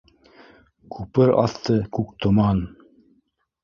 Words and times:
Күпер 0.95 1.33
аҫты 1.43 1.79
күк 1.99 2.19
томан 2.27 2.67